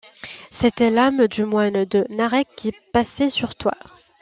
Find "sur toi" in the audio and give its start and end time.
3.29-3.75